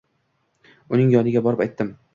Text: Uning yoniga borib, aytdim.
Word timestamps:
Uning 0.97 1.13
yoniga 1.19 1.47
borib, 1.49 1.65
aytdim. 1.69 1.95